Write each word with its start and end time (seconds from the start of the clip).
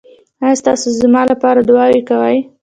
ایا 0.43 0.61
تاسو 0.67 0.87
زما 1.01 1.21
لپاره 1.31 1.59
دعا 1.69 1.85
کوئ؟ 2.09 2.37